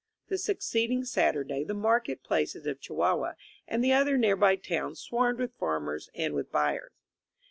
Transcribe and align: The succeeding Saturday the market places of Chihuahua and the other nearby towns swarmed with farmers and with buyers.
The 0.29 0.39
succeeding 0.39 1.05
Saturday 1.05 1.63
the 1.63 1.75
market 1.75 2.23
places 2.23 2.65
of 2.65 2.79
Chihuahua 2.81 3.33
and 3.67 3.83
the 3.83 3.93
other 3.93 4.17
nearby 4.17 4.55
towns 4.55 4.99
swarmed 4.99 5.37
with 5.37 5.53
farmers 5.59 6.09
and 6.15 6.33
with 6.33 6.51
buyers. 6.51 6.89